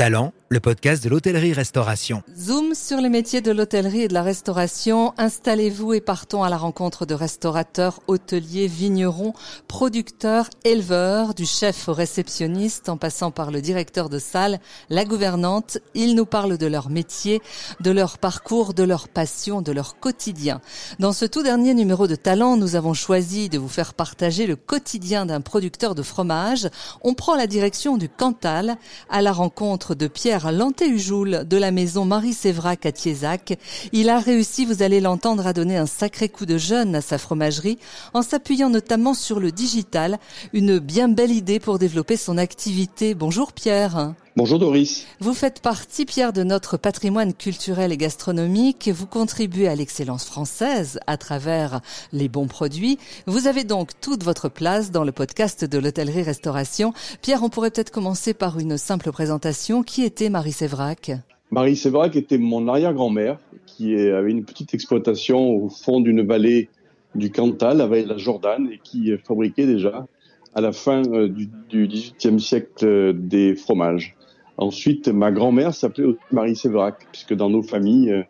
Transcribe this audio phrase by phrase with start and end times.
[0.00, 2.24] Talent, le podcast de l'hôtellerie-restauration.
[2.36, 5.14] Zoom sur les métiers de l'hôtellerie et de la restauration.
[5.16, 9.32] Installez-vous et partons à la rencontre de restaurateurs, hôteliers, vignerons,
[9.68, 14.58] producteurs, éleveurs, du chef au réceptionniste en passant par le directeur de salle,
[14.88, 15.78] la gouvernante.
[15.94, 17.40] Ils nous parlent de leur métier,
[17.78, 20.60] de leur parcours, de leur passion, de leur quotidien.
[20.98, 24.56] Dans ce tout dernier numéro de Talent, nous avons choisi de vous faire partager le
[24.56, 26.68] quotidien d'un producteur de fromage.
[27.02, 28.78] On prend la direction du Cantal
[29.10, 33.58] à la rencontre de Pierre Lantéujoul de la maison Marie-Sévrac à Thiézac.
[33.92, 37.18] Il a réussi, vous allez l'entendre, à donner un sacré coup de jeune à sa
[37.18, 37.78] fromagerie
[38.14, 40.18] en s'appuyant notamment sur le digital.
[40.52, 43.14] Une bien belle idée pour développer son activité.
[43.14, 44.14] Bonjour Pierre.
[44.36, 45.08] Bonjour Doris.
[45.18, 48.88] Vous faites partie, Pierre, de notre patrimoine culturel et gastronomique.
[48.88, 51.80] Vous contribuez à l'excellence française à travers
[52.12, 52.96] les bons produits.
[53.26, 56.92] Vous avez donc toute votre place dans le podcast de l'hôtellerie-restauration.
[57.22, 59.82] Pierre, on pourrait peut-être commencer par une simple présentation.
[59.82, 61.10] Qui était Marie Sévrac?
[61.50, 66.68] Marie Sévrac était mon arrière-grand-mère qui avait une petite exploitation au fond d'une vallée
[67.16, 70.06] du Cantal, avec la Jordan, et qui fabriquait déjà
[70.54, 71.48] à la fin euh, du,
[71.86, 74.16] XVIIIe siècle euh, des fromages.
[74.60, 78.22] Ensuite, ma grand-mère s'appelait Marie Séverac, puisque dans nos familles, euh,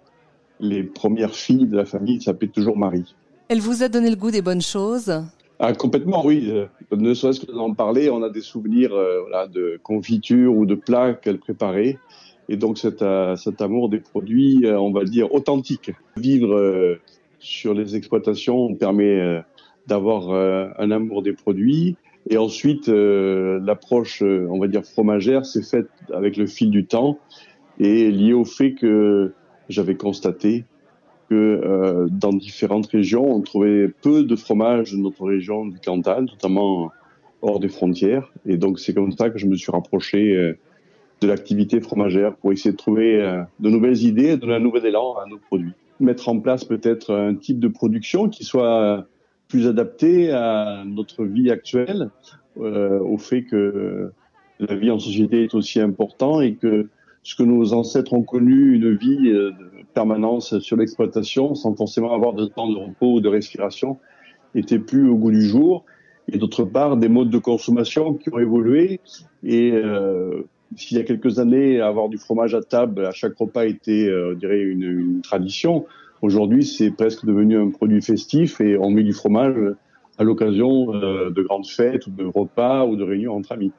[0.61, 3.17] les premières filles de la famille s'appelaient toujours Marie.
[3.49, 5.13] Elle vous a donné le goût des bonnes choses?
[5.59, 6.47] Ah, Complètement, oui.
[6.49, 10.67] Euh, ne serait-ce que d'en parler, on a des souvenirs euh, voilà, de confitures ou
[10.67, 11.99] de plats qu'elle préparait.
[12.49, 13.05] Et donc cet,
[13.37, 15.93] cet amour des produits, on va dire, authentiques.
[16.17, 16.99] Vivre
[17.39, 19.41] sur les exploitations permet
[19.87, 21.97] d'avoir un amour des produits,
[22.29, 26.87] et ensuite, euh, l'approche, euh, on va dire fromagère, s'est faite avec le fil du
[26.87, 27.19] temps
[27.79, 29.33] et liée au fait que
[29.69, 30.65] j'avais constaté
[31.31, 36.25] que euh, dans différentes régions, on trouvait peu de fromage de notre région du Cantal,
[36.25, 36.91] notamment
[37.41, 38.31] hors des frontières.
[38.45, 40.55] Et donc, c'est comme ça que je me suis rapproché
[41.21, 45.15] de l'activité fromagère pour essayer de trouver de nouvelles idées et donner un nouvel élan
[45.15, 45.73] à nos produits.
[46.01, 49.07] Mettre en place peut-être un type de production qui soit
[49.51, 52.09] plus adapté à notre vie actuelle,
[52.59, 54.11] euh, au fait que
[54.61, 56.89] la vie en société est aussi important et que
[57.23, 62.15] ce que nos ancêtres ont connu, une vie euh, de permanence sur l'exploitation, sans forcément
[62.15, 63.99] avoir de temps de repos ou de respiration,
[64.55, 65.85] n'était plus au goût du jour.
[66.33, 69.01] Et d'autre part, des modes de consommation qui ont évolué.
[69.43, 70.43] Et euh,
[70.77, 74.35] s'il y a quelques années, avoir du fromage à table à chaque repas était, euh,
[74.35, 75.87] je dirais, une, une tradition,
[76.23, 79.57] Aujourd'hui, c'est presque devenu un produit festif et on met du fromage
[80.19, 83.73] à l'occasion euh, de grandes fêtes ou de repas ou de réunions entre amis.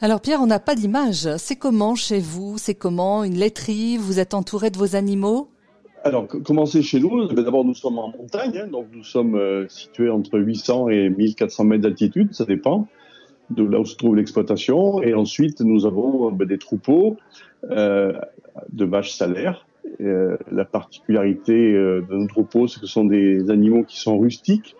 [0.00, 1.28] Alors Pierre, on n'a pas d'image.
[1.38, 2.58] C'est comment chez vous?
[2.58, 3.96] C'est comment une laiterie?
[3.96, 5.48] Vous êtes entouré de vos animaux?
[6.04, 9.66] Alors, comment c'est chez nous D'abord, nous sommes en montagne, hein, donc nous sommes euh,
[9.68, 12.86] situés entre 800 et 1400 mètres d'altitude, ça dépend
[13.50, 15.02] de là où se trouve l'exploitation.
[15.02, 17.16] Et ensuite, nous avons ben, des troupeaux
[17.70, 18.12] euh,
[18.72, 19.65] de vaches salaires
[20.00, 24.18] euh, la particularité euh, de notre repos, c'est que ce sont des animaux qui sont
[24.18, 24.76] rustiques,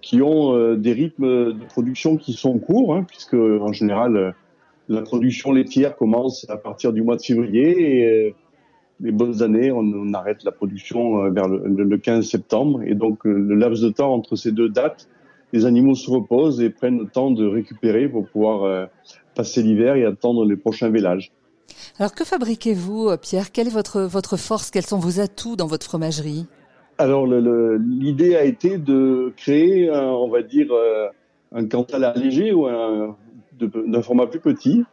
[0.00, 4.34] qui ont euh, des rythmes de production qui sont courts, hein, puisque en général
[4.88, 8.34] la production laitière commence à partir du mois de février et
[9.00, 12.82] les bonnes années, on, arrête la production vers le, 15 septembre.
[12.86, 15.08] Et donc, le laps de temps entre ces deux dates,
[15.52, 18.88] les animaux se reposent et prennent le temps de récupérer pour pouvoir
[19.34, 21.32] passer l'hiver et attendre les prochains vélages.
[21.98, 23.52] Alors que fabriquez-vous, euh, Pierre?
[23.52, 24.70] Quelle est votre, votre force?
[24.70, 26.46] Quels sont vos atouts dans votre fromagerie?
[26.98, 31.08] Alors l'idée a été de créer, on va dire, euh,
[31.52, 32.66] un Cantal allégé ou
[33.58, 34.84] d'un format plus petit.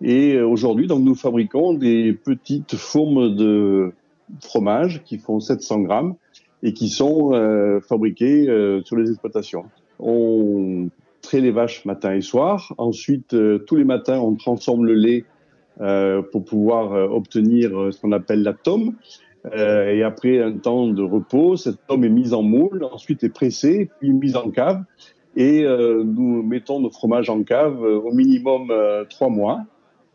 [0.00, 3.92] Et euh, aujourd'hui, donc nous fabriquons des petites formes de
[4.40, 6.14] fromage qui font 700 grammes
[6.62, 7.32] et qui sont
[7.86, 8.46] fabriquées
[8.84, 9.64] sur les exploitations.
[9.98, 10.88] On
[11.20, 12.72] trait les vaches matin et soir.
[12.78, 15.24] Ensuite, tous les matins, on transforme le lait euh,
[15.78, 18.94] pour pouvoir euh, obtenir euh, ce qu'on appelle la tome.
[19.54, 23.90] et après un temps de repos, cette tome est mise en moule, ensuite est pressée,
[23.98, 24.84] puis mise en cave.
[25.34, 28.72] Et nous mettons nos fromages en cave au minimum
[29.10, 29.64] trois mois.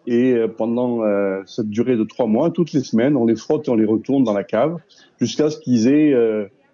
[0.05, 1.01] Et pendant
[1.45, 4.23] cette durée de trois mois, toutes les semaines, on les frotte et on les retourne
[4.23, 4.77] dans la cave
[5.19, 6.15] jusqu'à ce qu'ils aient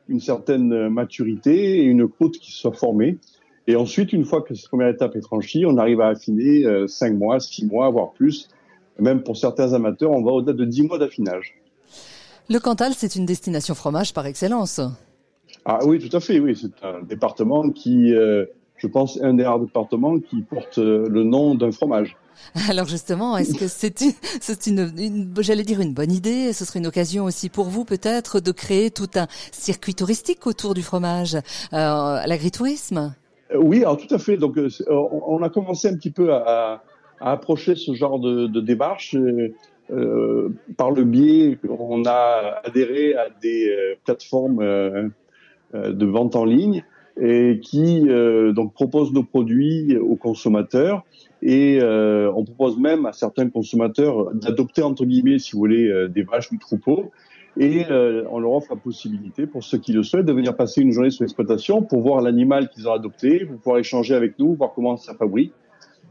[0.07, 3.17] une certaine maturité et une croûte qui soit formée.
[3.65, 7.15] Et ensuite, une fois que cette première étape est franchie, on arrive à affiner cinq
[7.15, 8.47] mois, six mois, voire plus,
[8.99, 11.55] même pour certains amateurs, on va au-delà de 10 mois d'affinage.
[12.49, 14.81] Le Cantal, c'est une destination fromage par excellence.
[15.65, 16.57] Ah oui, tout à fait, oui.
[16.59, 18.45] C'est un département qui, euh,
[18.77, 22.17] je pense, un des rares départements qui porte euh, le nom d'un fromage.
[22.69, 23.67] Alors justement, est-ce que
[24.41, 26.51] c'est une, une, j'allais dire une bonne idée?
[26.51, 30.73] Ce serait une occasion aussi pour vous peut-être de créer tout un circuit touristique autour
[30.73, 33.15] du fromage, euh, l'agritourisme?
[33.55, 34.35] Oui, alors tout à fait.
[34.35, 34.57] Donc
[34.89, 36.83] on a commencé un petit peu à,
[37.23, 39.15] à approcher ce genre de, démarche
[39.91, 45.09] euh, par le biais, on a adhéré à des euh, plateformes euh,
[45.73, 46.83] de vente en ligne
[47.19, 48.07] et qui
[48.55, 51.03] donc proposent nos produits aux consommateurs
[51.43, 56.49] et on propose même à certains consommateurs d'adopter entre guillemets, si vous voulez, des vaches
[56.49, 57.11] du troupeau
[57.55, 57.85] et
[58.31, 61.11] on leur offre la possibilité, pour ceux qui le souhaitent, de venir passer une journée
[61.11, 64.97] sur l'exploitation pour voir l'animal qu'ils ont adopté, pour pouvoir échanger avec nous, voir comment
[64.97, 65.53] ça fabrique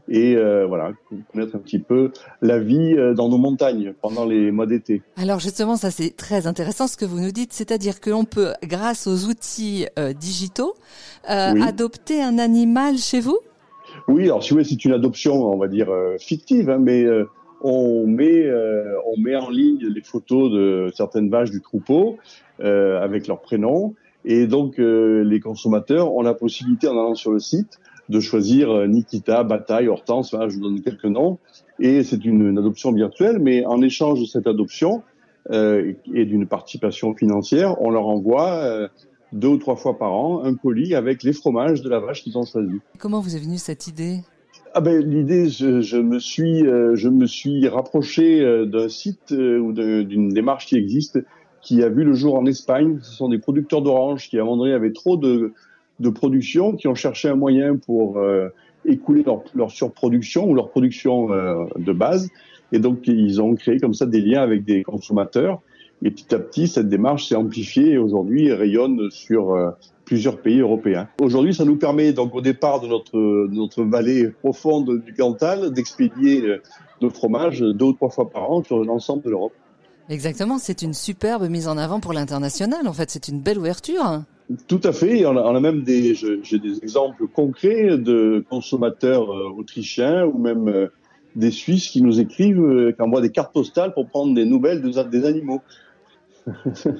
[0.09, 0.91] et euh, voilà,
[1.31, 2.11] connaître un petit peu
[2.41, 5.01] la vie euh, dans nos montagnes pendant les mois d'été.
[5.15, 8.53] Alors justement, ça c'est très intéressant ce que vous nous dites, c'est-à-dire que l'on peut,
[8.63, 10.75] grâce aux outils euh, digitaux,
[11.25, 13.37] adopter un animal chez vous?
[14.09, 15.87] Oui, alors si vous voulez, c'est une adoption, on va dire
[16.19, 17.05] fictive, hein, mais
[17.61, 18.51] on met
[19.05, 22.17] on met en ligne les photos de certaines vaches du troupeau
[22.59, 23.93] avec leur prénom,
[24.25, 27.79] et donc les consommateurs ont la possibilité en allant sur le site
[28.09, 31.39] de choisir euh, Nikita, Bataille, Hortense, je vous donne quelques noms.
[31.79, 35.03] Et c'est une, adoption virtuelle, mais en échange de cette adoption
[35.51, 38.87] euh, et d'une participation financière, on leur envoie euh,
[39.31, 42.37] deux ou trois fois par an un colis avec les fromages de la vache qu'ils
[42.37, 42.79] ont choisi.
[42.99, 44.19] Comment vous est venue cette idée?
[44.75, 49.73] Ah ben, l'idée, je, je, me suis, euh, je me suis rapproché d'un site ou
[49.73, 51.19] d'une démarche qui existe,
[51.61, 52.99] qui a vu le jour en Espagne.
[53.01, 55.53] Ce sont des producteurs d'oranges qui à un moment donné avaient trop de,
[55.99, 58.49] de production qui ont cherché un moyen pour euh,
[58.85, 59.23] écouler
[59.53, 62.29] leur, surproduction ou leur production euh, de base.
[62.71, 65.61] Et donc, ils ont créé comme ça des liens avec des consommateurs.
[66.03, 69.69] Et petit à petit, cette démarche s'est amplifiée et aujourd'hui rayonne sur euh,
[70.05, 71.07] plusieurs pays européens.
[71.21, 76.43] Aujourd'hui, ça nous permet donc au départ de notre, notre vallée profonde du Cantal d'expédier
[77.01, 79.53] nos fromages deux ou trois fois par an sur l'ensemble de l'Europe.
[80.09, 82.87] Exactement, c'est une superbe mise en avant pour l'international.
[82.87, 84.23] En fait, c'est une belle ouverture.
[84.67, 85.25] Tout à fait.
[85.25, 90.37] On a, on a même des, j'ai des exemples concrets de consommateurs euh, autrichiens ou
[90.37, 90.87] même euh,
[91.35, 94.81] des Suisses qui nous écrivent, euh, qui envoient des cartes postales pour prendre des nouvelles
[94.81, 95.61] des, animaux.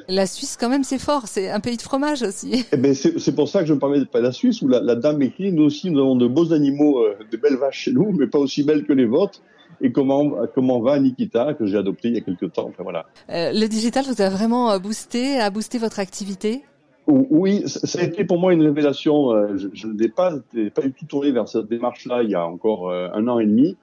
[0.08, 1.28] La Suisse, quand même, c'est fort.
[1.28, 2.66] C'est un pays de fromage aussi.
[2.72, 4.70] Eh ben, c'est pour ça que je me permets de parler de la Suisse, où
[4.70, 7.92] la, la, dame écrit Nous aussi, nous avons de beaux animaux, de belles vaches chez
[7.92, 9.42] nous, mais pas aussi belles que les vôtres.
[9.82, 12.68] Et comment, comment va Nikita, que j'ai adopté il y a quelques temps.
[12.70, 13.06] Enfin, voilà.
[13.30, 16.64] le digital vous a vraiment boosté, a boosté votre activité?
[17.08, 19.32] Oui, ça a été pour moi une révélation.
[19.32, 20.36] Euh, je, n'ai pas,
[20.74, 23.46] pas du tout tourné vers cette démarche-là il y a encore euh, un an et
[23.46, 23.76] demi.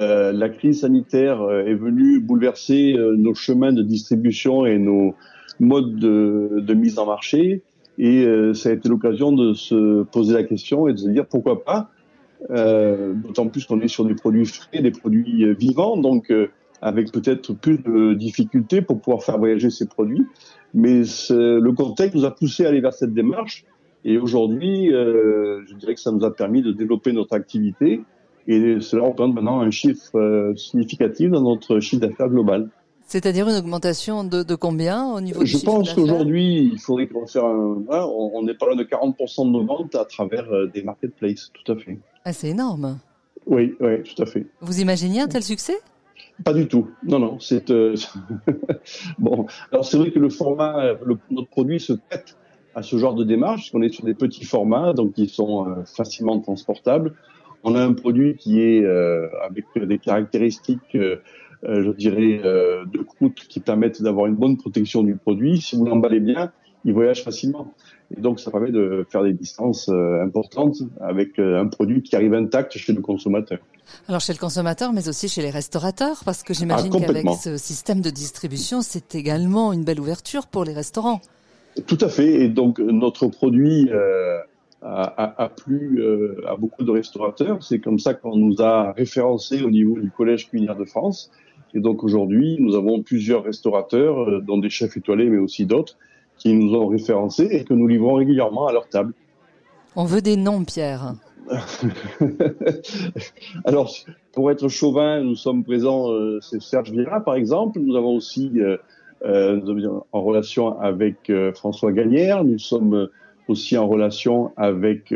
[0.00, 5.14] Euh, la crise sanitaire est venue bouleverser nos chemins de distribution et nos
[5.58, 7.62] modes de, de mise en marché.
[7.98, 11.64] Et ça a été l'occasion de se poser la question et de se dire pourquoi
[11.64, 11.90] pas.
[12.48, 16.32] D'autant plus qu'on est sur des produits frais, des produits vivants, donc
[16.82, 20.26] avec peut-être plus de difficultés pour pouvoir faire voyager ces produits.
[20.72, 23.64] Mais le contexte nous a poussé à aller vers cette démarche.
[24.04, 28.00] Et aujourd'hui, euh, je dirais que ça nous a permis de développer notre activité.
[28.46, 32.70] Et cela représente maintenant un chiffre euh, significatif dans notre chiffre d'affaires global.
[33.02, 37.36] C'est-à-dire une augmentation de, de, combien au niveau Je pense qu'aujourd'hui, il faudrait qu'on fasse
[37.36, 37.42] un.
[37.42, 41.72] on n'est pas loin de 40% de nos ventes à travers euh, des marketplaces, tout
[41.72, 41.98] à fait.
[42.24, 42.98] Ah, c'est énorme.
[43.46, 44.46] Oui, oui, tout à fait.
[44.60, 45.78] Vous imaginez un tel succès?
[46.44, 46.88] Pas du tout.
[47.02, 47.38] Non, non.
[47.38, 47.94] C'est euh,
[49.18, 49.46] bon.
[49.72, 52.36] Alors c'est vrai que le format, le, notre produit se prête
[52.74, 55.68] à ce genre de démarche, parce qu'on est sur des petits formats, donc qui sont
[55.68, 57.14] euh, facilement transportables.
[57.62, 60.96] On a un produit qui est euh, avec des caractéristiques,
[61.62, 65.60] je dirais, de croûte qui permettent d'avoir une bonne protection du produit.
[65.60, 66.52] Si vous l'emballez bien,
[66.84, 67.72] il voyage facilement.
[68.16, 72.16] Et donc, ça permet de faire des distances euh, importantes avec euh, un produit qui
[72.16, 73.58] arrive intact chez le consommateur.
[74.08, 77.56] Alors, chez le consommateur, mais aussi chez les restaurateurs, parce que j'imagine ah, qu'avec ce
[77.56, 81.20] système de distribution, c'est également une belle ouverture pour les restaurants.
[81.86, 82.42] Tout à fait.
[82.42, 84.38] Et donc, notre produit euh,
[84.82, 86.02] a, a, plu
[86.48, 87.62] à beaucoup de restaurateurs.
[87.62, 91.30] C'est comme ça qu'on nous a référencés au niveau du Collège culinaire de France.
[91.74, 95.96] Et donc, aujourd'hui, nous avons plusieurs restaurateurs, dont des chefs étoilés, mais aussi d'autres,
[96.40, 99.12] qui nous ont référencés et que nous livrons régulièrement à leur table.
[99.94, 101.14] On veut des noms, Pierre.
[103.64, 103.92] Alors,
[104.32, 107.78] pour être chauvin, nous sommes présents, euh, c'est Serge Vira par exemple.
[107.80, 108.76] Nous avons aussi, euh,
[109.24, 109.60] euh,
[110.12, 113.08] en relation avec François Gagnère, nous sommes
[113.48, 115.12] aussi en relation avec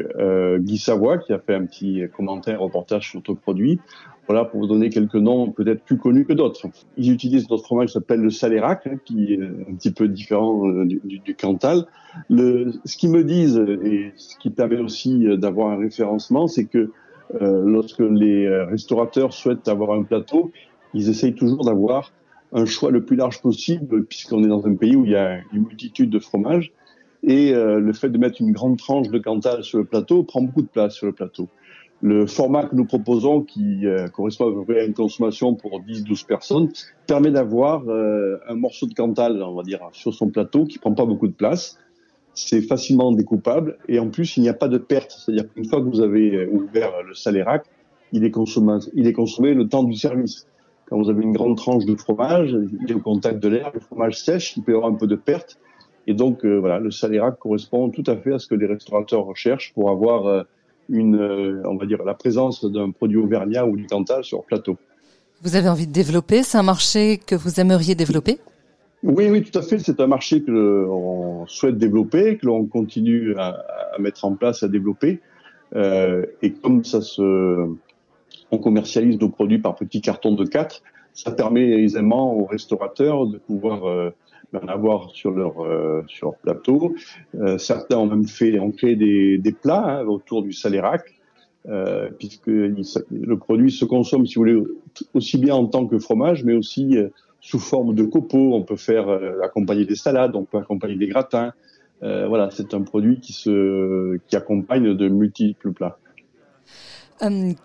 [0.59, 3.81] Guy Savoie, qui a fait un petit commentaire, reportage sur notre produit.
[4.27, 6.67] Voilà, pour vous donner quelques noms peut-être plus connus que d'autres.
[6.97, 10.67] Ils utilisent notre fromage qui s'appelle le Salérac, hein, qui est un petit peu différent
[10.67, 11.85] euh, du, Cantal.
[12.31, 16.65] Le, ce qu'ils me disent, et ce qui permet aussi euh, d'avoir un référencement, c'est
[16.65, 16.91] que
[17.43, 20.53] euh, lorsque les restaurateurs souhaitent avoir un plateau,
[20.95, 22.13] ils essayent toujours d'avoir
[22.53, 25.41] un choix le plus large possible, puisqu'on est dans un pays où il y a
[25.53, 26.73] une multitude de fromages.
[27.27, 30.61] Et le fait de mettre une grande tranche de Cantal sur le plateau prend beaucoup
[30.61, 31.49] de place sur le plateau.
[32.05, 36.69] Le format que nous proposons, qui euh, correspond à à une consommation pour 10-12 personnes,
[37.07, 40.93] permet d'avoir euh, un morceau de Cantal, on va dire, sur son plateau, qui prend
[40.93, 41.79] pas beaucoup de place.
[42.35, 45.13] C'est facilement découpable et en plus, il n'y a pas de perte.
[45.13, 47.65] C'est-à-dire qu'une fois que vous avez euh, ouvert le salérac,
[48.13, 50.47] il est consommé, il est consommé le temps du service.
[50.85, 53.81] Quand vous avez une grande tranche de fromage, il est au contact de l'air, le
[53.81, 55.59] fromage sèche, il peut y avoir un peu de perte.
[56.07, 59.73] Et donc, voilà, le salérac correspond tout à fait à ce que les restaurateurs recherchent
[59.73, 60.45] pour avoir
[60.89, 64.77] une, euh, on va dire, la présence d'un produit auvergnat ou du Cantal sur plateau.
[65.43, 68.39] Vous avez envie de développer C'est un marché que vous aimeriez développer?
[69.03, 69.79] Oui, oui, tout à fait.
[69.79, 73.63] C'est un marché que l'on souhaite développer, que l'on continue à,
[73.99, 75.21] mettre en place, à développer.
[75.77, 77.69] Euh, et comme ça se,
[78.51, 83.39] on commercialise nos produits par petits cartons de 4, ça permet aisément aux restaurateurs de
[83.39, 84.11] pouvoir euh,
[84.53, 86.95] en avoir sur leur euh, sur leur plateau.
[87.35, 91.03] Euh, certains ont même fait ont créé des, des plats hein, autour du salérac,
[91.69, 94.63] euh, puisque le produit se consomme, si vous voulez,
[95.15, 96.97] aussi bien en tant que fromage, mais aussi
[97.41, 98.55] sous forme de copeaux.
[98.55, 99.09] On peut faire
[99.43, 101.53] accompagner des salades, on peut accompagner des gratins.
[102.01, 105.99] voilà, c'est un produit qui se qui accompagne de multiples plats.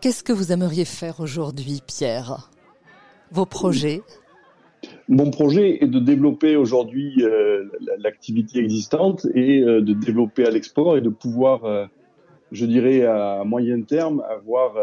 [0.01, 2.49] Qu'est-ce que vous aimeriez faire aujourd'hui, Pierre?
[3.31, 4.01] Vos projets?
[5.09, 7.65] Mon projet est de développer aujourd'hui euh,
[7.97, 11.87] l'activité existante et euh, de développer à l'export et de pouvoir, euh,
[12.51, 14.75] je dirais, à moyen terme, avoir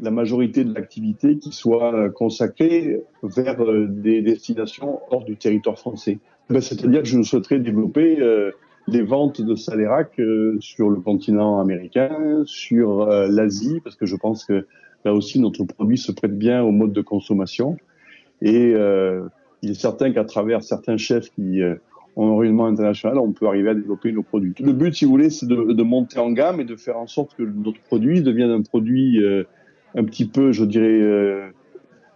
[0.00, 3.56] la majorité de l'activité qui soit consacrée vers
[3.88, 6.18] des destinations hors du territoire français.
[6.50, 8.18] Ben, c'est-à-dire que je souhaiterais développer
[8.86, 10.20] les ventes de Salérac
[10.60, 14.66] sur le continent américain, sur l'Asie, parce que je pense que
[15.04, 17.76] là aussi notre produit se prête bien au mode de consommation.
[18.42, 19.22] Et euh,
[19.62, 21.76] il est certain qu'à travers certains chefs qui euh,
[22.16, 24.54] ont un rayonnement international, on peut arriver à développer nos produits.
[24.60, 27.34] Le but, si vous voulez, c'est de, monter en gamme et de faire en sorte
[27.36, 29.44] que notre produit devienne un produit euh,
[29.94, 31.52] un petit peu, je dirais,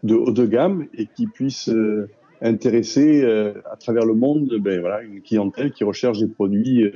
[0.03, 1.71] de haut de gamme et qui puisse
[2.43, 6.91] intéresser à travers le monde ben, voilà, une clientèle qui recherche des produits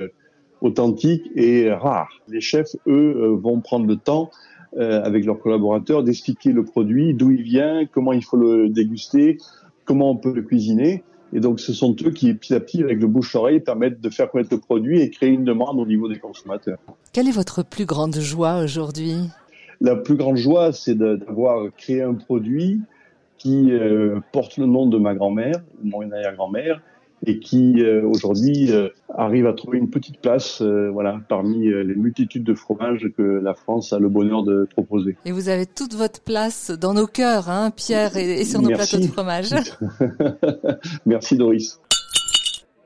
[0.59, 2.21] authentiques et rares.
[2.27, 4.29] Les chefs, eux, vont prendre le temps
[4.77, 9.37] avec leurs collaborateurs d'expliquer le produit, d'où il vient, comment il faut le déguster,
[9.85, 11.03] comment on peut le cuisiner.
[11.35, 14.29] Et donc, ce sont eux qui, petit à petit, avec le bouche-oreille, permettent de faire
[14.29, 16.77] connaître le produit et créer une demande au niveau des consommateurs.
[17.11, 19.15] Quelle est votre plus grande joie aujourd'hui?
[19.81, 22.81] La plus grande joie, c'est d'avoir créé un produit
[23.39, 26.81] qui euh, porte le nom de ma grand-mère, mon arrière-grand-mère,
[27.25, 31.95] et qui euh, aujourd'hui euh, arrive à trouver une petite place euh, voilà, parmi les
[31.95, 35.15] multitudes de fromages que la France a le bonheur de proposer.
[35.25, 38.99] Et vous avez toute votre place dans nos cœurs, hein, Pierre, et, sur nos plateaux
[38.99, 39.49] de fromage.
[41.05, 41.79] Merci Doris.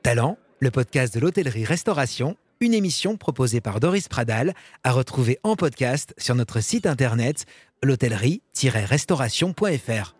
[0.02, 4.54] Talent, le podcast de l'hôtellerie-restauration, une émission proposée par Doris Pradal,
[4.84, 7.46] à retrouver en podcast sur notre site internet
[7.82, 10.17] l'hôtellerie-restauration.fr.